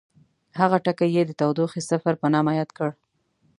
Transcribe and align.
هغه 0.59 0.77
ټکی 0.85 1.09
یې 1.15 1.23
د 1.27 1.31
تودوخې 1.39 1.81
صفر 1.89 2.13
په 2.21 2.27
نامه 2.33 2.51
یاد 2.59 2.69
کړ. 2.77 2.89